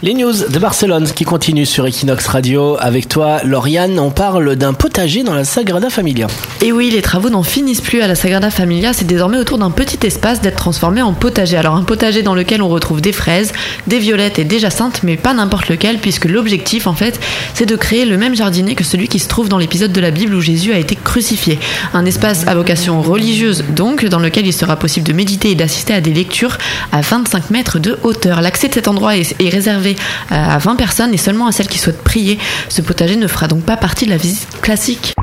[0.00, 2.76] Les news de Barcelone qui continuent sur Equinox Radio.
[2.78, 6.28] Avec toi, Lauriane, on parle d'un potager dans la Sagrada Familia.
[6.62, 8.92] Et oui, les travaux n'en finissent plus à la Sagrada Familia.
[8.92, 11.56] C'est désormais autour d'un petit espace d'être transformé en potager.
[11.56, 13.52] Alors un potager dans lequel on retrouve des fraises,
[13.88, 17.18] des violettes et des jacinthes, mais pas n'importe lequel, puisque l'objectif, en fait,
[17.54, 20.12] c'est de créer le même jardinet que celui qui se trouve dans l'épisode de la
[20.12, 21.58] Bible où Jésus a été crucifié.
[21.92, 25.92] Un espace à vocation religieuse, donc, dans lequel il sera possible de méditer et d'assister
[25.92, 26.56] à des lectures
[26.92, 28.42] à 25 mètres de hauteur.
[28.42, 29.48] L'accès de cet endroit est, est
[29.88, 29.96] réservé
[30.30, 32.38] à 20 personnes et seulement à celles qui souhaitent prier.
[32.68, 35.14] Ce potager ne fera donc pas partie de la visite classique.